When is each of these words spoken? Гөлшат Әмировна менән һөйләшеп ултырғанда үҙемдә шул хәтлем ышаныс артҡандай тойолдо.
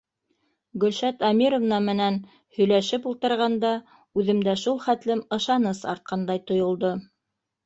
Гөлшат 0.83 1.19
Әмировна 1.27 1.77
менән 1.87 2.17
һөйләшеп 2.59 3.05
ултырғанда 3.11 3.75
үҙемдә 4.23 4.57
шул 4.63 4.81
хәтлем 4.87 5.23
ышаныс 5.39 5.85
артҡандай 5.95 6.43
тойолдо. 6.51 6.93